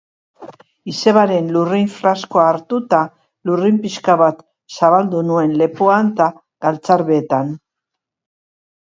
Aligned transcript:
Izebaren 0.91 1.49
lurrin 1.55 1.89
flaskoa 1.97 2.45
hartu 2.53 2.79
eta 2.83 3.01
lurrin 3.49 3.77
pixka 3.83 4.15
bat 4.21 4.41
zabaldu 4.79 5.21
nuen 5.27 5.53
lepoan 5.63 6.09
eta 6.13 6.31
galtzarbeetan. 6.67 7.53